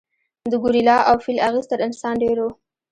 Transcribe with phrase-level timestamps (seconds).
[0.51, 2.47] د ګورېلا او فیل اغېز تر انسان ډېر و.